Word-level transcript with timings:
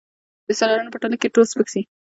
د 0.47 0.49
سیالانو 0.57 0.93
په 0.93 0.99
ټولۍ 1.01 1.17
کي 1.21 1.27
یې 1.27 1.33
تول 1.33 1.45
سپک 1.51 1.67
سي 1.73 1.81